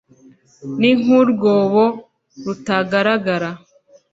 ni 0.79 0.91
nk 1.01 1.07
urwobo 1.19 1.83
rutagaragara 2.43 3.49